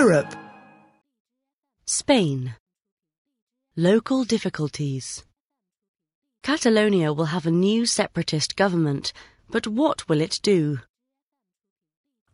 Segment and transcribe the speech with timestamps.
[0.00, 0.34] Europe.
[1.84, 2.54] Spain.
[3.76, 5.24] Local difficulties.
[6.42, 9.12] Catalonia will have a new separatist government,
[9.50, 10.78] but what will it do?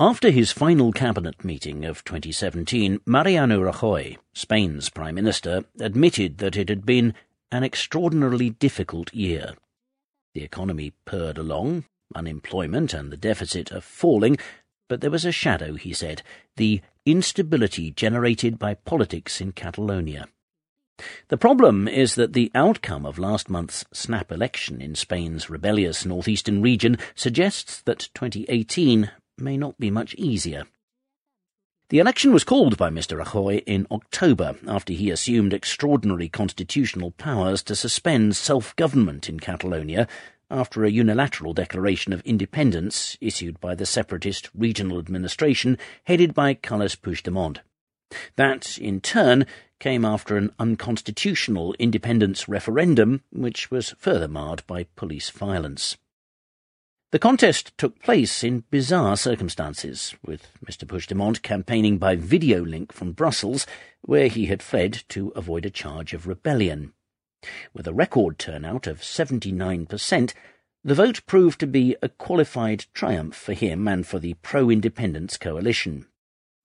[0.00, 6.70] After his final cabinet meeting of 2017, Mariano Rajoy, Spain's prime minister, admitted that it
[6.70, 7.12] had been
[7.52, 9.52] an extraordinarily difficult year.
[10.32, 11.84] The economy purred along,
[12.14, 14.38] unemployment and the deficit are falling,
[14.88, 16.22] but there was a shadow, he said,
[16.56, 16.80] the
[17.10, 20.28] instability generated by politics in Catalonia.
[21.28, 26.60] The problem is that the outcome of last month's snap election in Spain's rebellious northeastern
[26.60, 30.64] region suggests that 2018 may not be much easier.
[31.88, 33.18] The election was called by Mr.
[33.18, 40.06] Rajoy in October after he assumed extraordinary constitutional powers to suspend self-government in Catalonia
[40.50, 46.96] after a unilateral declaration of independence issued by the separatist regional administration headed by Carles
[46.96, 47.58] Puigdemont.
[48.36, 49.46] That, in turn,
[49.78, 55.96] came after an unconstitutional independence referendum, which was further marred by police violence.
[57.12, 63.12] The contest took place in bizarre circumstances, with Mr Puigdemont campaigning by video link from
[63.12, 63.66] Brussels,
[64.02, 66.92] where he had fled to avoid a charge of rebellion.
[67.72, 70.34] With a record turnout of 79%,
[70.82, 76.06] the vote proved to be a qualified triumph for him and for the pro-independence coalition.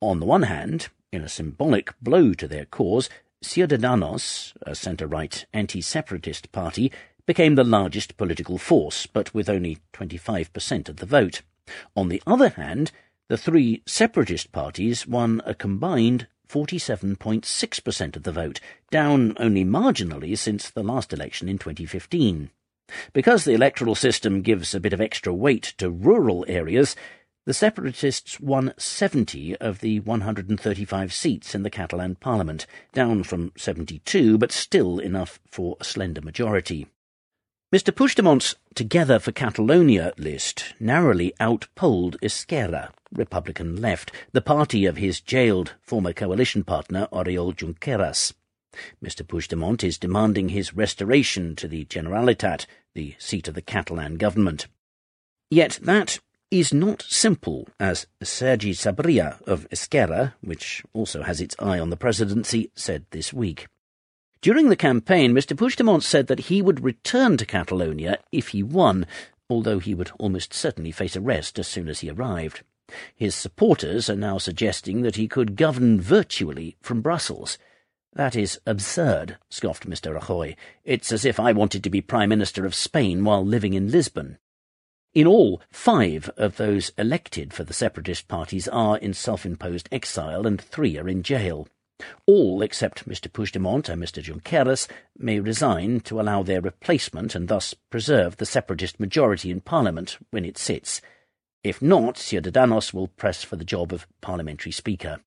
[0.00, 3.08] On the one hand, in a symbolic blow to their cause,
[3.42, 6.92] Ciudadanos, a centre-right anti-separatist party,
[7.26, 11.42] became the largest political force, but with only 25% of the vote.
[11.96, 12.92] On the other hand,
[13.28, 20.68] the three separatist parties won a combined 47.6% of the vote, down only marginally since
[20.68, 22.50] the last election in 2015.
[23.12, 26.96] Because the electoral system gives a bit of extra weight to rural areas,
[27.46, 34.36] the separatists won 70 of the 135 seats in the Catalan parliament, down from 72,
[34.36, 36.86] but still enough for a slender majority.
[37.72, 45.20] Mr Puigdemont's Together for Catalonia list narrowly outpolled Esquerra, Republican left, the party of his
[45.20, 48.34] jailed former coalition partner Oriol Junqueras.
[49.00, 52.66] Mr Puigdemont is demanding his restoration to the Generalitat,
[52.96, 54.66] the seat of the Catalan government.
[55.48, 56.18] Yet that
[56.50, 61.96] is not simple, as Sergi Sabria of Esquerra, which also has its eye on the
[61.96, 63.68] presidency, said this week.
[64.42, 69.06] During the campaign, Mr Puigdemont said that he would return to Catalonia if he won,
[69.50, 72.62] although he would almost certainly face arrest as soon as he arrived.
[73.14, 77.58] His supporters are now suggesting that he could govern virtually from Brussels.
[78.14, 80.56] That is absurd, scoffed Mr Rajoy.
[80.84, 84.38] It's as if I wanted to be Prime Minister of Spain while living in Lisbon.
[85.12, 90.58] In all, five of those elected for the separatist parties are in self-imposed exile and
[90.60, 91.68] three are in jail.
[92.26, 94.88] All except Mr Puigdemont and Mr Junqueras
[95.18, 100.44] may resign to allow their replacement and thus preserve the separatist majority in Parliament when
[100.44, 101.00] it sits.
[101.62, 105.20] If not, Ciudadanos will press for the job of parliamentary speaker.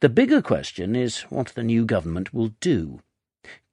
[0.00, 3.00] The bigger question is what the new government will do.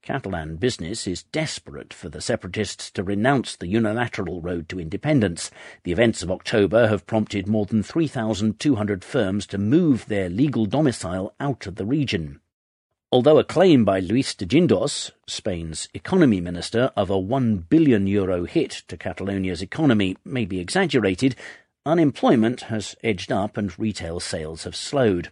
[0.02, 5.52] Catalan business is desperate for the separatists to renounce the unilateral road to independence.
[5.84, 11.36] The events of October have prompted more than 3,200 firms to move their legal domicile
[11.40, 12.42] out of the region.
[13.12, 18.46] Although a claim by Luis de Guindos, Spain's economy minister, of a 1 billion euro
[18.46, 21.36] hit to Catalonia's economy may be exaggerated,
[21.86, 25.32] unemployment has edged up and retail sales have slowed.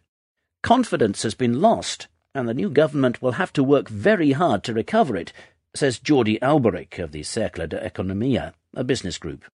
[0.62, 4.74] Confidence has been lost and the new government will have to work very hard to
[4.74, 5.34] recover it,
[5.76, 9.46] says Jordi Alberich of the Cercle d'Economia, a business group.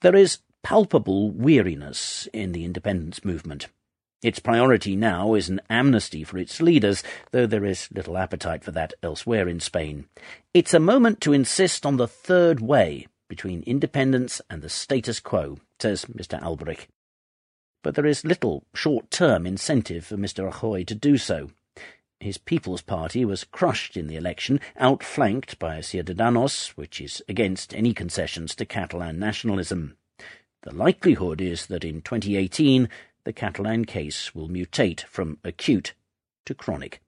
[0.00, 3.68] There is palpable weariness in the independence movement.
[4.22, 8.72] Its priority now is an amnesty for its leaders, though there is little appetite for
[8.72, 10.06] that elsewhere in Spain.
[10.54, 15.58] It's a moment to insist on the third way between independence and the status quo,
[15.78, 16.40] says Mr.
[16.42, 16.86] Alberich.
[17.82, 20.50] But there is little short-term incentive for Mr.
[20.50, 21.50] Rajoy to do so.
[22.20, 27.92] His People's Party was crushed in the election, outflanked by Ciudadanos, which is against any
[27.92, 29.96] concessions to Catalan nationalism.
[30.62, 32.88] The likelihood is that in 2018
[33.24, 35.94] the Catalan case will mutate from acute
[36.46, 37.02] to chronic.